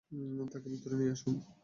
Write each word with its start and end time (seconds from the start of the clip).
তাকে 0.51 0.67
ভিতরে 0.73 0.95
নিয়ে 0.97 1.11
আসুন। 1.11 1.35